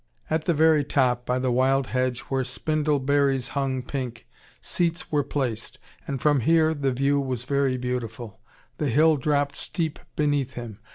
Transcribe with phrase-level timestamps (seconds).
[0.31, 4.25] At the very top, by the wild hedge where spindle berries hung pink,
[4.59, 5.77] seats were placed,
[6.07, 8.39] and from here the view was very beautiful.
[8.79, 10.79] The hill dropped steep beneath him.